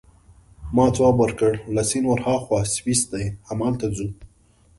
[0.75, 4.07] ما ځواب ورکړ: له سیند ورهاخوا سویس دی، همالته ځو.